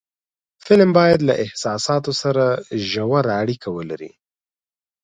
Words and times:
فلم 0.65 0.89
باید 0.97 1.19
له 1.27 1.33
احساساتو 1.43 2.11
سره 2.21 2.45
ژور 2.91 3.25
اړیکه 3.41 3.67
ولري 3.77 4.11